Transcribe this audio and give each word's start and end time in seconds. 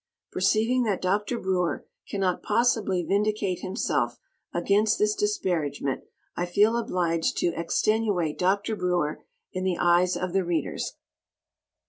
Perceiving 0.31 0.81
that 0.81 0.99
Dr. 0.99 1.37
Breuer 1.39 1.85
cannot 2.09 2.41
possibly 2.41 3.03
vindicate 3.03 3.59
himself 3.59 4.17
against 4.51 4.97
this 4.97 5.13
disparagement 5.13 6.05
I 6.35 6.47
feel 6.47 6.75
obliged 6.75 7.37
to 7.37 7.53
extenuate 7.55 8.39
Dr. 8.39 8.75
Breuer 8.75 9.23
in 9.53 9.63
the 9.63 9.77
eyes 9.77 10.17
of 10.17 10.33
the 10.33 10.43
Readers. 10.43 10.93